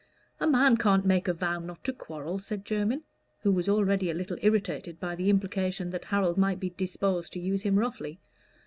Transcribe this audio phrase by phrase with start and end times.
[0.39, 3.03] "A man can't make a vow not to quarrel," said Jermyn,
[3.41, 7.39] who was already a little irritated by the implication that Harold might be disposed to
[7.39, 8.19] use him roughly.